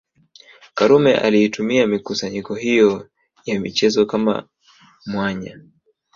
[0.73, 3.09] Karume alitumia mikusanyiko hiyo
[3.45, 4.47] ya michezo kama
[5.05, 5.59] mwanya